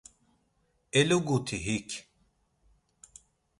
[0.99, 1.89] Eluguti hik.